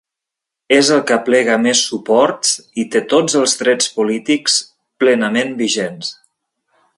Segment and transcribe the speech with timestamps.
[0.77, 2.55] És el que aplega més suports
[2.85, 4.57] i té tots els drets polítics
[5.05, 6.11] plenament vigents.